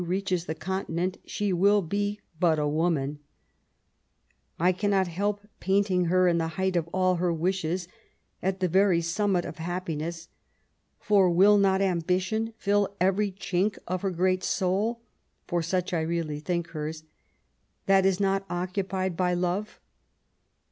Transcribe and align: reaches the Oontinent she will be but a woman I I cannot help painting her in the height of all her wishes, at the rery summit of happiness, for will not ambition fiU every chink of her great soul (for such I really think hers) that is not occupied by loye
reaches 0.03 0.45
the 0.45 0.55
Oontinent 0.55 1.17
she 1.27 1.53
will 1.53 1.83
be 1.83 2.19
but 2.39 2.57
a 2.57 2.67
woman 2.67 3.19
I 4.57 4.69
I 4.69 4.71
cannot 4.71 5.05
help 5.07 5.45
painting 5.59 6.05
her 6.05 6.27
in 6.27 6.39
the 6.39 6.47
height 6.57 6.75
of 6.75 6.87
all 6.87 7.17
her 7.17 7.31
wishes, 7.31 7.87
at 8.41 8.61
the 8.61 8.67
rery 8.67 9.03
summit 9.03 9.45
of 9.45 9.59
happiness, 9.59 10.29
for 10.99 11.29
will 11.29 11.59
not 11.59 11.83
ambition 11.83 12.51
fiU 12.59 12.87
every 12.99 13.31
chink 13.31 13.77
of 13.87 14.01
her 14.01 14.09
great 14.09 14.43
soul 14.43 15.01
(for 15.45 15.61
such 15.61 15.93
I 15.93 16.01
really 16.01 16.39
think 16.39 16.69
hers) 16.69 17.03
that 17.85 18.03
is 18.03 18.19
not 18.19 18.43
occupied 18.49 19.15
by 19.15 19.35
loye 19.35 19.67